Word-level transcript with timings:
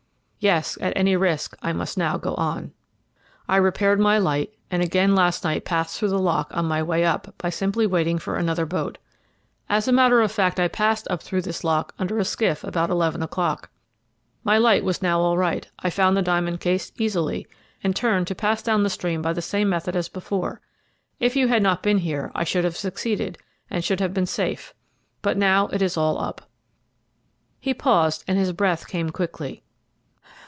"Yes, 0.43 0.75
at 0.81 0.93
any 0.95 1.15
risk, 1.15 1.55
I 1.61 1.71
must 1.71 1.99
now 1.99 2.17
go 2.17 2.33
on. 2.33 2.71
"I 3.47 3.57
repaired 3.57 3.99
my 3.99 4.17
light, 4.17 4.51
and 4.71 4.81
again 4.81 5.13
last 5.13 5.43
night 5.43 5.65
passed 5.65 5.99
through 5.99 6.07
the 6.09 6.17
lock 6.17 6.47
on 6.49 6.65
my 6.65 6.81
way 6.81 7.05
up, 7.05 7.35
by 7.37 7.51
simply 7.51 7.85
waiting 7.85 8.17
for 8.17 8.37
another 8.37 8.65
boat. 8.65 8.97
As 9.69 9.87
a 9.87 9.91
matter 9.91 10.19
of 10.19 10.31
fact, 10.31 10.59
I 10.59 10.67
passed 10.67 11.05
up 11.11 11.21
through 11.21 11.43
this 11.43 11.63
lock 11.63 11.93
under 11.99 12.17
a 12.17 12.25
skiff 12.25 12.63
about 12.63 12.89
eleven 12.89 13.21
o'clock. 13.21 13.69
My 14.43 14.57
light 14.57 14.83
was 14.83 15.03
now 15.03 15.19
all 15.21 15.37
right, 15.37 15.67
I 15.77 15.91
found 15.91 16.17
the 16.17 16.23
diamond 16.23 16.59
case 16.59 16.91
easily, 16.97 17.45
and 17.83 17.95
turned 17.95 18.25
to 18.25 18.33
pass 18.33 18.63
down 18.63 18.81
the 18.81 18.89
stream 18.89 19.21
by 19.21 19.33
the 19.33 19.43
same 19.43 19.69
method 19.69 19.95
as 19.95 20.09
before. 20.09 20.59
If 21.19 21.35
you 21.35 21.49
had 21.49 21.61
not 21.61 21.83
been 21.83 21.99
here 21.99 22.31
I 22.33 22.45
should 22.45 22.63
have 22.63 22.75
succeeded, 22.77 23.37
and 23.69 23.83
should 23.85 23.99
have 23.99 24.11
been 24.11 24.25
safe, 24.25 24.73
but 25.21 25.37
now 25.37 25.67
it 25.67 25.83
is 25.83 25.97
all 25.97 26.17
up." 26.17 26.49
He 27.59 27.75
paused, 27.75 28.23
and 28.27 28.39
his 28.39 28.53
breath 28.53 28.87
came 28.87 29.11
quickly. 29.11 29.61